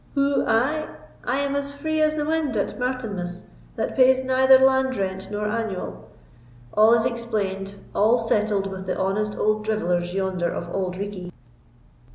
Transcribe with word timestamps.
"Who—I? 0.15 0.87
I 1.25 1.37
am 1.41 1.55
as 1.55 1.73
free 1.73 2.01
as 2.01 2.15
the 2.15 2.25
wind 2.25 2.57
at 2.57 2.79
Martinmas, 2.79 3.43
that 3.75 3.95
pays 3.95 4.23
neither 4.23 4.57
land 4.57 4.97
rent 4.97 5.29
nor 5.29 5.45
annual; 5.47 6.09
all 6.73 6.93
is 6.93 7.05
explained—all 7.05 8.17
settled 8.17 8.65
with 8.65 8.87
the 8.87 8.97
honest 8.97 9.35
old 9.37 9.63
drivellers 9.63 10.15
yonder 10.15 10.49
of 10.51 10.69
Auld 10.73 10.97
Reekie. 10.97 11.31